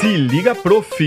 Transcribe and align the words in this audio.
Se 0.00 0.16
liga, 0.16 0.54
prof! 0.54 1.04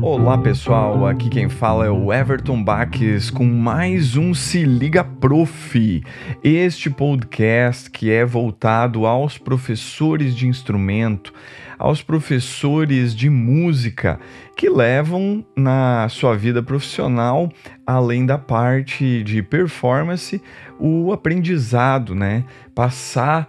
Olá 0.00 0.38
pessoal, 0.38 1.04
aqui 1.08 1.28
quem 1.28 1.48
fala 1.48 1.86
é 1.86 1.90
o 1.90 2.12
Everton 2.12 2.62
Baques 2.62 3.30
com 3.30 3.44
mais 3.44 4.16
um 4.16 4.32
Se 4.32 4.62
Liga 4.62 5.02
Prof. 5.02 6.04
Este 6.44 6.88
podcast 6.88 7.90
que 7.90 8.12
é 8.12 8.24
voltado 8.24 9.06
aos 9.06 9.38
professores 9.38 10.36
de 10.36 10.46
instrumento, 10.46 11.34
aos 11.76 12.00
professores 12.00 13.12
de 13.12 13.28
música 13.28 14.20
que 14.56 14.70
levam 14.70 15.44
na 15.56 16.08
sua 16.08 16.36
vida 16.36 16.62
profissional, 16.62 17.50
além 17.84 18.24
da 18.24 18.38
parte 18.38 19.24
de 19.24 19.42
performance, 19.42 20.40
o 20.78 21.12
aprendizado, 21.12 22.14
né? 22.14 22.44
Passar 22.72 23.48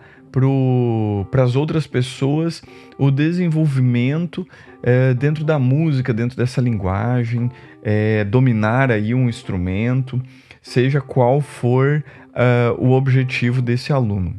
para 1.30 1.44
as 1.44 1.56
outras 1.56 1.86
pessoas 1.86 2.64
o 2.98 3.12
desenvolvimento 3.12 4.48
é, 4.82 5.14
dentro 5.14 5.44
da 5.44 5.60
música, 5.60 6.14
dentro 6.14 6.36
dessa 6.36 6.60
linguagem, 6.60 7.52
é, 7.84 8.24
dominar 8.24 8.92
aí 8.92 9.14
um 9.14 9.30
instrumento, 9.30 10.22
seja 10.62 11.00
qual 11.00 11.40
for 11.40 12.04
uh, 12.30 12.84
o 12.84 12.92
objetivo 12.92 13.62
desse 13.62 13.94
aluno. 13.94 14.36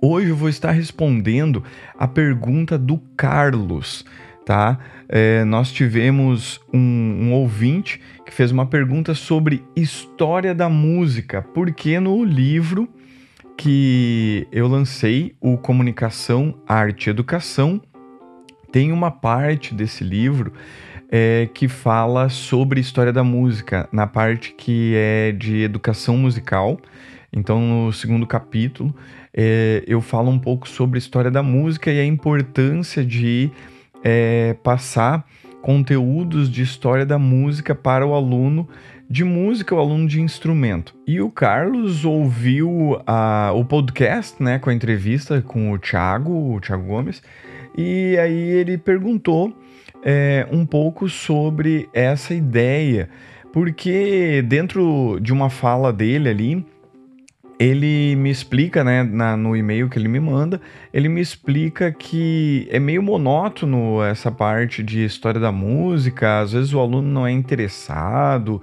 Hoje 0.00 0.30
eu 0.30 0.36
vou 0.36 0.48
estar 0.48 0.70
respondendo 0.70 1.62
a 1.98 2.08
pergunta 2.08 2.78
do 2.78 2.98
Carlos, 3.16 4.04
tá? 4.46 4.78
É, 5.08 5.44
nós 5.44 5.70
tivemos 5.72 6.60
um, 6.72 6.78
um, 6.78 7.32
ouvinte 7.32 8.00
que 8.24 8.32
fez 8.32 8.50
uma 8.50 8.64
pergunta 8.64 9.12
sobre 9.12 9.62
história 9.76 10.54
da 10.54 10.68
música, 10.68 11.42
porque 11.42 12.00
no 12.00 12.24
livro 12.24 12.88
que 13.60 14.48
eu 14.50 14.66
lancei, 14.66 15.36
o 15.38 15.58
Comunicação, 15.58 16.54
Arte 16.66 17.08
e 17.08 17.10
Educação, 17.10 17.78
tem 18.72 18.90
uma 18.90 19.10
parte 19.10 19.74
desse 19.74 20.02
livro 20.02 20.54
é, 21.10 21.46
que 21.52 21.68
fala 21.68 22.30
sobre 22.30 22.80
história 22.80 23.12
da 23.12 23.22
música, 23.22 23.86
na 23.92 24.06
parte 24.06 24.54
que 24.56 24.94
é 24.96 25.32
de 25.32 25.58
educação 25.60 26.16
musical. 26.16 26.80
Então, 27.30 27.60
no 27.60 27.92
segundo 27.92 28.26
capítulo, 28.26 28.96
é, 29.30 29.84
eu 29.86 30.00
falo 30.00 30.30
um 30.30 30.38
pouco 30.38 30.66
sobre 30.66 30.98
história 30.98 31.30
da 31.30 31.42
música 31.42 31.92
e 31.92 32.00
a 32.00 32.04
importância 32.06 33.04
de 33.04 33.50
é, 34.02 34.56
passar 34.62 35.26
conteúdos 35.60 36.50
de 36.50 36.62
história 36.62 37.04
da 37.04 37.18
música 37.18 37.74
para 37.74 38.06
o 38.06 38.14
aluno 38.14 38.66
de 39.10 39.24
música, 39.24 39.74
o 39.74 39.78
aluno 39.80 40.06
de 40.06 40.20
instrumento. 40.20 40.94
E 41.04 41.20
o 41.20 41.28
Carlos 41.28 42.04
ouviu 42.04 43.02
a, 43.04 43.50
o 43.52 43.64
podcast, 43.64 44.40
né, 44.40 44.60
com 44.60 44.70
a 44.70 44.74
entrevista 44.74 45.42
com 45.42 45.72
o 45.72 45.78
Thiago, 45.78 46.54
o 46.54 46.60
Thiago 46.60 46.84
Gomes, 46.84 47.20
e 47.76 48.16
aí 48.18 48.38
ele 48.38 48.78
perguntou 48.78 49.52
é, 50.04 50.46
um 50.52 50.64
pouco 50.64 51.08
sobre 51.08 51.88
essa 51.92 52.32
ideia, 52.32 53.10
porque 53.52 54.44
dentro 54.46 55.18
de 55.20 55.32
uma 55.32 55.50
fala 55.50 55.92
dele 55.92 56.28
ali, 56.28 56.66
ele 57.58 58.14
me 58.14 58.30
explica, 58.30 58.84
né, 58.84 59.02
na, 59.02 59.36
no 59.36 59.56
e-mail 59.56 59.88
que 59.88 59.98
ele 59.98 60.08
me 60.08 60.20
manda, 60.20 60.60
ele 60.94 61.08
me 61.08 61.20
explica 61.20 61.90
que 61.90 62.68
é 62.70 62.78
meio 62.78 63.02
monótono 63.02 64.02
essa 64.02 64.30
parte 64.30 64.84
de 64.84 65.04
história 65.04 65.40
da 65.40 65.50
música, 65.50 66.40
às 66.40 66.52
vezes 66.52 66.72
o 66.72 66.78
aluno 66.78 67.08
não 67.08 67.26
é 67.26 67.32
interessado 67.32 68.62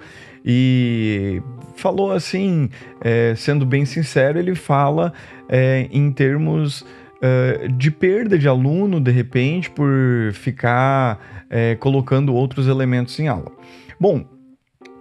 e 0.49 1.41
falou 1.75 2.13
assim, 2.13 2.69
é, 3.01 3.35
sendo 3.35 3.65
bem 3.65 3.83
sincero, 3.83 4.39
ele 4.39 4.55
fala 4.55 5.11
é, 5.49 5.89
em 5.91 6.09
termos 6.09 6.85
é, 7.21 7.67
de 7.67 7.91
perda 7.91 8.39
de 8.39 8.47
aluno, 8.47 9.01
de 9.01 9.11
repente, 9.11 9.69
por 9.69 10.31
ficar 10.31 11.45
é, 11.49 11.75
colocando 11.75 12.33
outros 12.33 12.65
elementos 12.65 13.19
em 13.19 13.27
aula. 13.27 13.51
Bom, 13.99 14.25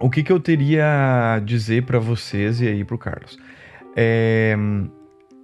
o 0.01 0.09
que, 0.09 0.21
que 0.21 0.33
eu 0.33 0.39
teria 0.39 1.35
a 1.35 1.39
dizer 1.39 1.83
para 1.83 1.97
vocês 1.97 2.59
e 2.59 2.67
aí 2.67 2.83
para 2.83 2.95
o 2.95 2.99
Carlos? 2.99 3.39
É, 3.95 4.53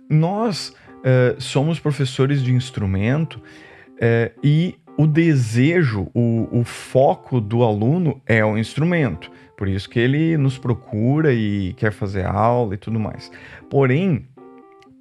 nós 0.09 0.75
é, 1.01 1.35
somos 1.39 1.79
professores 1.79 2.43
de 2.43 2.53
instrumento 2.53 3.41
é, 4.01 4.33
e 4.43 4.75
o 4.97 5.07
desejo, 5.07 6.09
o, 6.13 6.59
o 6.59 6.63
foco 6.65 7.39
do 7.39 7.63
aluno 7.63 8.21
é 8.27 8.43
o 8.43 8.57
instrumento. 8.57 9.31
Por 9.63 9.69
isso 9.69 9.89
que 9.89 9.97
ele 9.97 10.35
nos 10.35 10.57
procura 10.57 11.31
e 11.33 11.71
quer 11.77 11.93
fazer 11.93 12.25
aula 12.25 12.73
e 12.73 12.77
tudo 12.77 12.99
mais. 12.99 13.31
Porém, 13.69 14.27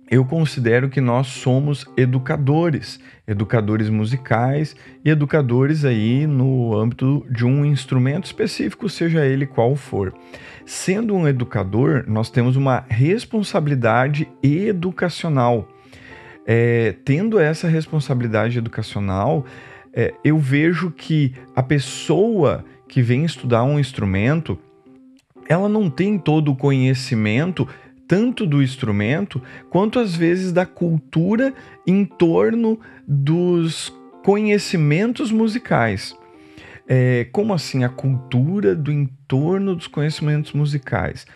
eu 0.09 0.25
considero 0.25 0.89
que 0.89 1.01
nós 1.01 1.27
somos 1.27 1.85
educadores, 1.97 3.01
educadores 3.27 3.89
musicais 3.89 4.77
e 5.05 5.11
educadores 5.11 5.85
aí 5.85 6.29
no 6.29 6.79
âmbito 6.79 7.27
de 7.29 7.45
um 7.45 7.65
instrumento 7.65 8.27
específico, 8.27 8.89
seja 8.89 9.27
ele 9.27 9.47
qual 9.47 9.75
for. 9.75 10.15
Sendo 10.65 11.13
um 11.13 11.27
educador, 11.27 12.05
nós 12.07 12.31
temos 12.31 12.55
uma 12.55 12.85
responsabilidade 12.89 14.29
educacional. 14.45 15.69
É, 16.47 16.95
tendo 17.05 17.41
essa 17.41 17.67
responsabilidade 17.67 18.59
educacional, 18.59 19.45
é, 19.93 20.15
eu 20.23 20.39
vejo 20.39 20.93
que 20.93 21.35
a 21.53 21.65
pessoa 21.65 22.65
que 22.93 23.01
vem 23.01 23.25
estudar 23.25 23.65
um 23.65 23.81
instrumento, 23.81 24.59
ela 25.49 25.67
não 25.67 25.89
tem 25.89 26.19
todo 26.19 26.53
o 26.53 26.55
conhecimento 26.55 27.67
tanto 28.07 28.47
do 28.47 28.63
instrumento 28.63 29.41
quanto 29.71 29.99
às 29.99 30.15
vezes 30.15 30.53
da 30.53 30.67
cultura 30.67 31.55
em 31.87 32.05
torno 32.05 32.79
dos 33.09 33.91
conhecimentos 34.23 35.33
musicais. 35.33 36.15
É, 36.87 37.27
como 37.33 37.55
assim 37.55 37.83
a 37.83 37.89
cultura 37.89 38.75
do 38.75 38.93
entorno 38.93 39.75
dos 39.75 39.87
conhecimentos 39.87 40.53
musicais? 40.53 41.27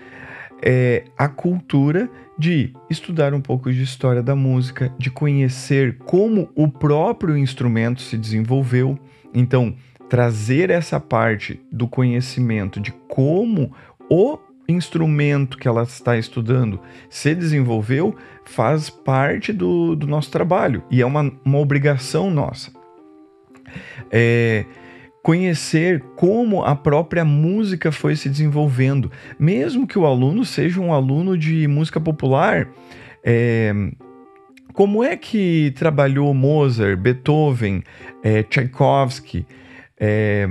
É 0.63 1.05
a 1.17 1.27
cultura 1.27 2.11
de 2.39 2.75
estudar 2.91 3.33
um 3.33 3.41
pouco 3.41 3.73
de 3.73 3.83
história 3.83 4.23
da 4.23 4.37
música, 4.37 4.93
de 4.99 5.11
conhecer 5.11 5.97
como 6.05 6.51
o 6.55 6.69
próprio 6.69 7.35
instrumento 7.35 8.03
se 8.03 8.19
desenvolveu. 8.19 8.99
Então, 9.33 9.75
trazer 10.09 10.71
essa 10.71 11.01
parte 11.01 11.61
do 11.71 11.89
conhecimento 11.89 12.81
de 12.81 12.93
como 13.09 13.73
o 14.09 14.39
instrumento 14.69 15.59
que 15.59 15.69
ela 15.69 15.83
está 15.83 16.17
estudando 16.17 16.81
se 17.09 17.35
desenvolveu 17.35 18.17
faz 18.45 18.91
parte 18.91 19.53
do, 19.53 19.95
do 19.95 20.07
nosso 20.07 20.31
trabalho 20.31 20.83
e 20.91 21.01
é 21.01 21.07
uma, 21.07 21.33
uma 21.45 21.59
obrigação 21.59 22.31
nossa. 22.31 22.73
É, 24.11 24.65
conhecer 25.23 26.01
como 26.15 26.63
a 26.63 26.75
própria 26.77 27.25
música 27.25 27.91
foi 27.91 28.15
se 28.15 28.29
desenvolvendo, 28.29 29.11
mesmo 29.39 29.87
que 29.87 29.99
o 29.99 30.07
aluno 30.07 30.45
seja 30.45 30.81
um 30.81 30.93
aluno 30.93 31.37
de 31.37 31.67
música 31.67 32.01
popular. 32.01 32.69
É, 33.25 33.73
como 34.73 35.03
é 35.03 35.17
que 35.17 35.73
trabalhou 35.77 36.33
Mozart, 36.33 36.99
Beethoven, 36.99 37.83
é, 38.23 38.43
Tchaikovsky? 38.45 39.45
É, 39.99 40.49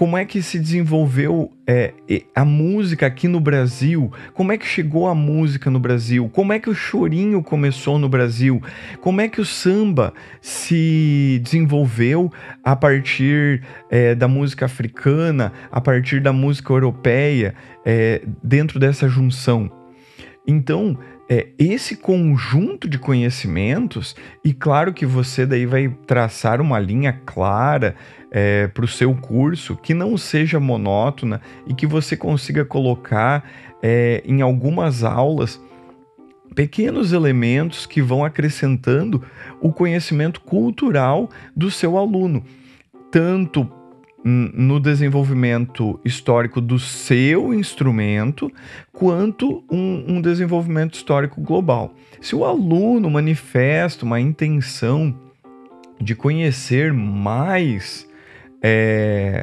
como 0.00 0.16
é 0.16 0.24
que 0.24 0.40
se 0.40 0.58
desenvolveu 0.58 1.52
é, 1.66 1.92
a 2.34 2.42
música 2.42 3.06
aqui 3.06 3.28
no 3.28 3.38
Brasil? 3.38 4.10
Como 4.32 4.50
é 4.50 4.56
que 4.56 4.66
chegou 4.66 5.06
a 5.06 5.14
música 5.14 5.70
no 5.70 5.78
Brasil? 5.78 6.30
Como 6.32 6.54
é 6.54 6.58
que 6.58 6.70
o 6.70 6.74
chorinho 6.74 7.42
começou 7.42 7.98
no 7.98 8.08
Brasil? 8.08 8.62
Como 9.02 9.20
é 9.20 9.28
que 9.28 9.42
o 9.42 9.44
samba 9.44 10.14
se 10.40 11.38
desenvolveu 11.44 12.32
a 12.64 12.74
partir 12.74 13.62
é, 13.90 14.14
da 14.14 14.26
música 14.26 14.64
africana, 14.64 15.52
a 15.70 15.82
partir 15.82 16.18
da 16.20 16.32
música 16.32 16.72
europeia, 16.72 17.54
é, 17.84 18.22
dentro 18.42 18.80
dessa 18.80 19.06
junção? 19.06 19.70
Então, 20.46 20.98
é, 21.32 21.46
esse 21.56 21.96
conjunto 21.96 22.88
de 22.88 22.98
conhecimentos, 22.98 24.16
e 24.44 24.52
claro 24.52 24.92
que 24.92 25.06
você 25.06 25.46
daí 25.46 25.64
vai 25.64 25.88
traçar 26.04 26.60
uma 26.60 26.80
linha 26.80 27.12
clara 27.24 27.94
é, 28.32 28.66
para 28.66 28.84
o 28.84 28.88
seu 28.88 29.14
curso 29.14 29.76
que 29.76 29.94
não 29.94 30.18
seja 30.18 30.58
monótona 30.58 31.40
e 31.68 31.72
que 31.72 31.86
você 31.86 32.16
consiga 32.16 32.64
colocar 32.64 33.48
é, 33.80 34.20
em 34.26 34.42
algumas 34.42 35.04
aulas 35.04 35.62
pequenos 36.52 37.12
elementos 37.12 37.86
que 37.86 38.02
vão 38.02 38.24
acrescentando 38.24 39.22
o 39.60 39.72
conhecimento 39.72 40.40
cultural 40.40 41.30
do 41.54 41.70
seu 41.70 41.96
aluno, 41.96 42.44
tanto 43.12 43.70
no 44.24 44.78
desenvolvimento 44.78 45.98
histórico 46.04 46.60
do 46.60 46.78
seu 46.78 47.54
instrumento, 47.54 48.52
quanto 48.92 49.64
um, 49.70 50.16
um, 50.16 50.20
desenvolvimento 50.20 50.94
histórico 50.94 51.40
global. 51.40 51.94
Se 52.20 52.36
o 52.36 52.44
aluno 52.44 53.08
manifesta 53.10 54.04
uma 54.04 54.20
intenção 54.20 55.14
de 56.00 56.14
conhecer 56.14 56.92
mais 56.92 58.06
é, 58.62 59.42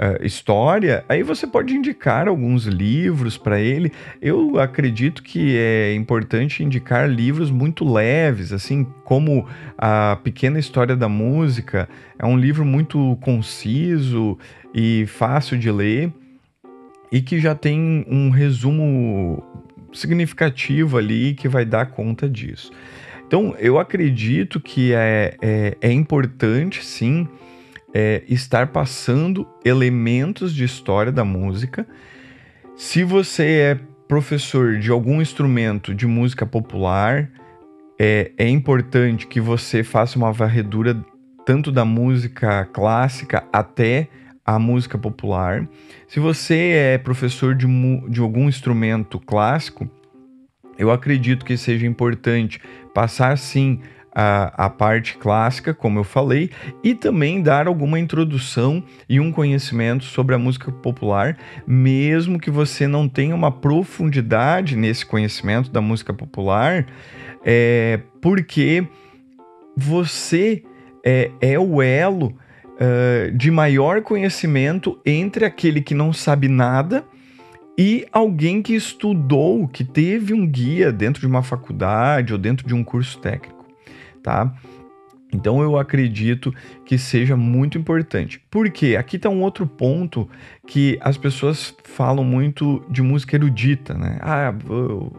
uh, 0.00 0.24
história, 0.24 1.04
aí 1.08 1.22
você 1.22 1.46
pode 1.46 1.74
indicar 1.74 2.26
alguns 2.26 2.64
livros 2.64 3.36
para 3.36 3.60
ele. 3.60 3.92
Eu 4.20 4.58
acredito 4.58 5.22
que 5.22 5.56
é 5.56 5.94
importante 5.94 6.64
indicar 6.64 7.08
livros 7.08 7.50
muito 7.50 7.84
leves, 7.84 8.52
assim 8.52 8.84
como 9.04 9.46
a 9.76 10.18
Pequena 10.24 10.58
História 10.58 10.96
da 10.96 11.08
Música. 11.08 11.88
É 12.18 12.24
um 12.24 12.38
livro 12.38 12.64
muito 12.64 13.18
conciso 13.20 14.38
e 14.74 15.04
fácil 15.06 15.58
de 15.58 15.70
ler 15.70 16.10
e 17.12 17.20
que 17.20 17.38
já 17.38 17.54
tem 17.54 18.06
um 18.08 18.30
resumo 18.30 19.42
significativo 19.92 20.96
ali 20.96 21.34
que 21.34 21.48
vai 21.48 21.64
dar 21.64 21.86
conta 21.86 22.28
disso. 22.28 22.72
Então, 23.26 23.54
eu 23.58 23.78
acredito 23.78 24.58
que 24.58 24.92
é, 24.92 25.36
é, 25.40 25.76
é 25.80 25.92
importante, 25.92 26.84
sim, 26.84 27.28
é, 27.92 28.22
estar 28.28 28.68
passando 28.68 29.46
elementos 29.64 30.54
de 30.54 30.64
história 30.64 31.12
da 31.12 31.24
música. 31.24 31.86
Se 32.76 33.04
você 33.04 33.44
é 33.44 33.80
professor 34.08 34.78
de 34.78 34.90
algum 34.90 35.20
instrumento 35.20 35.94
de 35.94 36.06
música 36.06 36.46
popular, 36.46 37.30
é, 37.98 38.32
é 38.38 38.48
importante 38.48 39.26
que 39.26 39.40
você 39.40 39.84
faça 39.84 40.18
uma 40.18 40.32
varredura 40.32 41.04
tanto 41.44 41.70
da 41.70 41.84
música 41.84 42.64
clássica 42.72 43.44
até 43.52 44.08
a 44.44 44.58
música 44.58 44.98
popular. 44.98 45.68
Se 46.08 46.18
você 46.18 46.70
é 46.94 46.98
professor 46.98 47.54
de, 47.54 47.66
de 48.08 48.20
algum 48.20 48.48
instrumento 48.48 49.18
clássico, 49.20 49.88
eu 50.78 50.90
acredito 50.90 51.44
que 51.44 51.56
seja 51.56 51.86
importante 51.86 52.60
passar 52.94 53.36
sim 53.36 53.80
a, 54.14 54.66
a, 54.66 54.70
parte 54.70 55.16
clássica, 55.16 55.72
como 55.72 55.98
eu 55.98 56.04
falei, 56.04 56.50
e 56.82 56.94
também 56.94 57.42
dar 57.42 57.66
alguma 57.66 57.98
introdução 57.98 58.82
e 59.08 59.20
um 59.20 59.30
conhecimento 59.30 60.04
sobre 60.04 60.34
a 60.34 60.38
música 60.38 60.70
popular, 60.70 61.36
mesmo 61.66 62.38
que 62.38 62.50
você 62.50 62.86
não 62.86 63.08
tenha 63.08 63.34
uma 63.34 63.52
profundidade 63.52 64.76
nesse 64.76 65.06
conhecimento 65.06 65.70
da 65.70 65.80
música 65.80 66.12
popular, 66.12 66.86
é, 67.44 68.00
porque 68.20 68.86
você 69.76 70.62
é, 71.04 71.30
é 71.40 71.58
o 71.58 71.80
elo 71.80 72.26
uh, 72.26 73.30
de 73.32 73.50
maior 73.50 74.02
conhecimento 74.02 75.00
entre 75.06 75.44
aquele 75.44 75.80
que 75.80 75.94
não 75.94 76.12
sabe 76.12 76.48
nada 76.48 77.04
e 77.78 78.06
alguém 78.12 78.60
que 78.60 78.74
estudou, 78.74 79.66
que 79.66 79.84
teve 79.84 80.34
um 80.34 80.46
guia 80.46 80.92
dentro 80.92 81.20
de 81.20 81.26
uma 81.26 81.42
faculdade 81.42 82.32
ou 82.34 82.38
dentro 82.38 82.66
de 82.66 82.74
um 82.74 82.84
curso 82.84 83.18
técnico 83.18 83.59
tá? 84.22 84.54
Então 85.32 85.62
eu 85.62 85.78
acredito 85.78 86.52
que 86.84 86.98
seja 86.98 87.36
muito 87.36 87.78
importante. 87.78 88.42
Porque 88.50 88.96
aqui 88.96 89.16
está 89.16 89.28
um 89.28 89.42
outro 89.42 89.66
ponto 89.66 90.28
que 90.66 90.98
as 91.00 91.16
pessoas 91.16 91.74
falam 91.84 92.24
muito 92.24 92.84
de 92.90 93.02
música 93.02 93.36
erudita, 93.36 93.94
né? 93.94 94.18
Ah, 94.20 94.54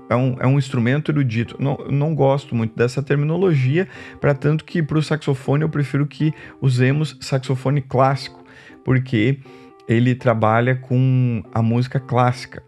é 0.10 0.16
um, 0.16 0.38
é 0.40 0.48
um 0.48 0.58
instrumento 0.58 1.12
erudito. 1.12 1.56
Não, 1.60 1.78
não 1.90 2.14
gosto 2.14 2.54
muito 2.54 2.76
dessa 2.76 3.02
terminologia, 3.02 3.88
para 4.20 4.34
tanto 4.34 4.66
que 4.66 4.84
para 4.84 4.98
o 4.98 5.04
saxofone 5.04 5.64
eu 5.64 5.70
prefiro 5.70 6.06
que 6.06 6.34
usemos 6.62 7.18
saxofone 7.22 7.82
clássico, 7.82 8.44
porque 8.84 9.40
ele 9.88 10.14
trabalha 10.16 10.76
com 10.76 11.42
a 11.54 11.62
música 11.62 12.00
clássica. 12.00 12.64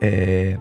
É, 0.00 0.56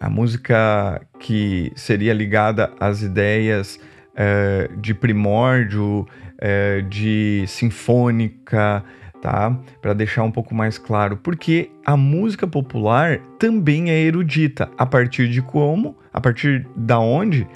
a 0.00 0.08
música 0.08 1.06
que 1.18 1.70
seria 1.76 2.14
ligada 2.14 2.72
às 2.80 3.02
ideias 3.02 3.78
é, 4.22 4.68
de 4.76 4.92
primórdio, 4.92 6.06
é, 6.38 6.82
de 6.82 7.42
sinfônica, 7.46 8.84
tá? 9.22 9.58
Para 9.80 9.94
deixar 9.94 10.24
um 10.24 10.30
pouco 10.30 10.54
mais 10.54 10.76
claro, 10.76 11.16
porque 11.16 11.70
a 11.86 11.96
música 11.96 12.46
popular 12.46 13.18
também 13.38 13.90
é 13.90 13.98
erudita. 13.98 14.70
A 14.76 14.84
partir 14.84 15.26
de 15.30 15.40
como? 15.40 15.96
A 16.12 16.20
partir 16.20 16.66
da 16.76 16.98
onde? 16.98 17.46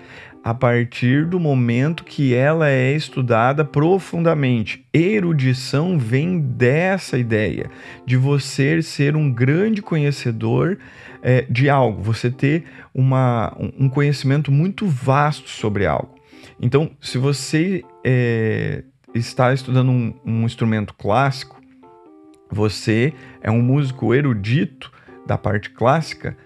A 0.42 0.54
partir 0.54 1.26
do 1.26 1.38
momento 1.38 2.02
que 2.02 2.34
ela 2.34 2.70
é 2.70 2.92
estudada 2.92 3.62
profundamente. 3.62 4.86
Erudição 4.92 5.98
vem 5.98 6.38
dessa 6.38 7.18
ideia 7.18 7.70
de 8.06 8.16
você 8.16 8.80
ser 8.80 9.16
um 9.16 9.30
grande 9.30 9.82
conhecedor 9.82 10.78
é, 11.22 11.46
de 11.48 11.68
algo, 11.68 12.02
você 12.02 12.30
ter 12.30 12.64
uma, 12.94 13.54
um 13.78 13.88
conhecimento 13.88 14.50
muito 14.50 14.86
vasto 14.86 15.50
sobre 15.50 15.84
algo. 15.84 16.23
Então, 16.60 16.90
se 17.00 17.18
você 17.18 17.84
é, 18.04 18.84
está 19.14 19.52
estudando 19.52 19.90
um, 19.90 20.14
um 20.24 20.44
instrumento 20.44 20.94
clássico, 20.94 21.60
você 22.50 23.12
é 23.40 23.50
um 23.50 23.62
músico 23.62 24.14
erudito 24.14 24.92
da 25.26 25.36
parte 25.36 25.70
clássica 25.70 26.36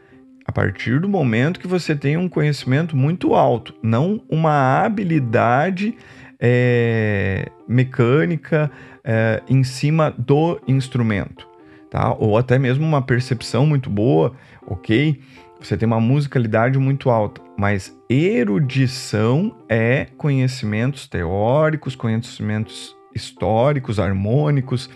a 0.46 0.52
partir 0.52 0.98
do 0.98 1.08
momento 1.08 1.60
que 1.60 1.66
você 1.66 1.94
tem 1.94 2.16
um 2.16 2.28
conhecimento 2.28 2.96
muito 2.96 3.34
alto, 3.34 3.74
não 3.82 4.22
uma 4.30 4.82
habilidade 4.82 5.94
é, 6.40 7.50
mecânica 7.68 8.70
é, 9.04 9.42
em 9.46 9.62
cima 9.62 10.10
do 10.16 10.58
instrumento, 10.66 11.46
tá? 11.90 12.14
Ou 12.14 12.38
até 12.38 12.58
mesmo 12.58 12.86
uma 12.86 13.02
percepção 13.02 13.66
muito 13.66 13.90
boa, 13.90 14.32
ok? 14.66 15.20
Você 15.60 15.76
tem 15.76 15.86
uma 15.86 16.00
musicalidade 16.00 16.78
muito 16.78 17.10
alta, 17.10 17.42
mas 17.58 17.92
erudição 18.08 19.52
é 19.68 20.06
conhecimentos 20.16 21.08
teóricos, 21.08 21.96
conhecimentos 21.96 22.96
históricos, 23.12 23.98
harmônicos, 23.98 24.88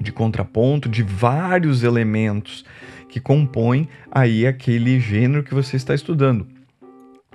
de 0.00 0.10
contraponto, 0.10 0.88
de 0.88 1.04
vários 1.04 1.84
elementos 1.84 2.64
que 3.08 3.20
compõem 3.20 3.88
aí 4.10 4.44
aquele 4.44 4.98
gênero 4.98 5.44
que 5.44 5.54
você 5.54 5.76
está 5.76 5.94
estudando. 5.94 6.48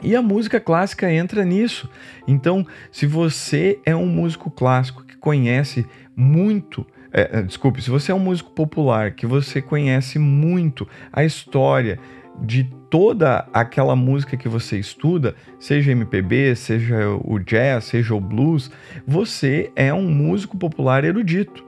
E 0.02 0.14
a 0.14 0.22
música 0.22 0.60
clássica 0.60 1.10
entra 1.10 1.46
nisso. 1.46 1.90
Então, 2.28 2.68
se 2.92 3.06
você 3.06 3.80
é 3.86 3.96
um 3.96 4.08
músico 4.08 4.52
clássico 4.52 5.06
que 5.06 5.16
conhece 5.16 5.88
muito 6.14 6.86
é, 7.16 7.44
desculpe, 7.44 7.80
se 7.80 7.92
você 7.92 8.12
é 8.12 8.16
um 8.16 8.20
músico 8.20 8.50
popular 8.50 9.12
que 9.12 9.28
você 9.28 9.62
conhece 9.62 10.18
muito 10.18 10.88
a 11.12 11.24
história 11.24 12.00
de 12.42 12.64
toda 12.90 13.48
aquela 13.54 13.96
música 13.96 14.38
que 14.38 14.50
você 14.50 14.78
estuda, 14.78 15.36
seja 15.60 15.92
MPB, 15.92 16.56
seja 16.56 17.10
o 17.24 17.40
jazz, 17.40 17.86
seja 17.86 18.14
o 18.14 18.20
blues, 18.20 18.72
você 19.06 19.72
é 19.76 19.94
um 19.94 20.10
músico 20.10 20.58
popular 20.58 21.04
erudito, 21.04 21.64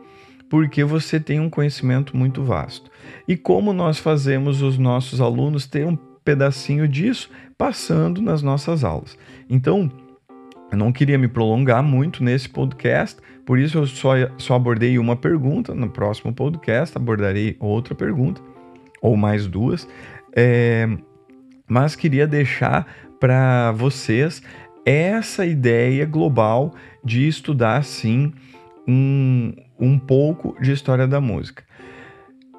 porque 0.49 0.83
você 0.83 1.19
tem 1.19 1.39
um 1.39 1.49
conhecimento 1.49 2.15
muito 2.15 2.43
vasto. 2.43 2.89
E 3.27 3.35
como 3.35 3.73
nós 3.73 3.99
fazemos 3.99 4.61
os 4.61 4.77
nossos 4.77 5.21
alunos 5.21 5.65
ter 5.65 5.85
um 5.85 5.95
pedacinho 5.95 6.87
disso 6.87 7.29
passando 7.57 8.21
nas 8.21 8.41
nossas 8.41 8.83
aulas. 8.83 9.17
Então, 9.49 9.91
eu 10.71 10.77
não 10.77 10.91
queria 10.91 11.17
me 11.17 11.27
prolongar 11.27 11.83
muito 11.83 12.23
nesse 12.23 12.49
podcast, 12.49 13.21
por 13.45 13.59
isso 13.59 13.77
eu 13.77 13.85
só, 13.85 14.13
só 14.37 14.55
abordei 14.55 14.97
uma 14.97 15.15
pergunta. 15.15 15.73
No 15.75 15.89
próximo 15.89 16.33
podcast 16.33 16.97
abordarei 16.97 17.55
outra 17.59 17.93
pergunta, 17.93 18.41
ou 19.01 19.15
mais 19.15 19.45
duas. 19.45 19.87
É, 20.35 20.87
mas 21.67 21.95
queria 21.95 22.27
deixar 22.27 22.85
para 23.19 23.71
vocês 23.71 24.43
essa 24.85 25.45
ideia 25.45 26.05
global 26.05 26.73
de 27.03 27.27
estudar 27.27 27.83
sim 27.83 28.33
um, 28.87 29.53
um 29.79 29.97
pouco 29.97 30.55
de 30.61 30.71
história 30.71 31.07
da 31.07 31.19
música. 31.19 31.63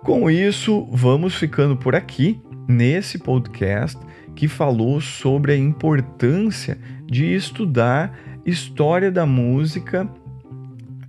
Com 0.02 0.30
isso, 0.30 0.88
vamos 0.90 1.35
ficando 1.35 1.76
por 1.76 1.95
aqui 1.95 2.40
nesse 2.68 3.18
podcast 3.18 3.99
que 4.35 4.49
falou 4.49 5.00
sobre 5.00 5.52
a 5.52 5.56
importância 5.56 6.78
de 7.06 7.35
estudar 7.35 8.18
história 8.45 9.11
da 9.11 9.25
música 9.25 10.09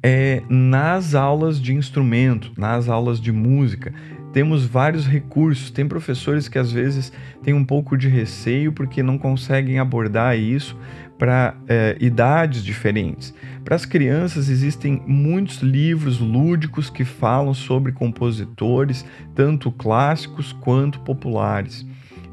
é, 0.02 0.42
nas 0.50 1.16
aulas 1.16 1.60
de 1.60 1.74
instrumento, 1.74 2.52
nas 2.58 2.88
aulas 2.88 3.20
de 3.20 3.32
música 3.32 3.94
temos 4.34 4.66
vários 4.66 5.08
recursos. 5.08 5.72
Tem 5.72 5.88
professores 5.88 6.48
que 6.48 6.60
às 6.60 6.72
vezes 6.72 7.12
têm 7.44 7.54
um 7.54 7.66
pouco 7.66 7.98
de 7.98 8.08
receio 8.08 8.72
porque 8.72 9.02
não 9.02 9.18
conseguem 9.18 9.80
abordar 9.80 10.38
isso 10.38 10.78
para 11.18 11.56
é, 11.68 11.98
idades 12.00 12.64
diferentes. 12.64 13.34
Para 13.64 13.76
as 13.76 13.86
crianças 13.86 14.50
existem 14.50 15.02
muitos 15.06 15.62
livros 15.62 16.20
lúdicos 16.20 16.90
que 16.90 17.04
falam 17.04 17.54
sobre 17.54 17.92
compositores, 17.92 19.06
tanto 19.34 19.72
clássicos 19.72 20.54
quanto 20.54 21.00
populares. 21.00 21.86